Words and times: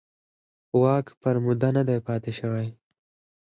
واک 0.81 1.05
پر 1.21 1.35
موده 1.43 1.69
نه 1.75 1.81
پاتې 2.07 2.31
شوي. 2.39 2.67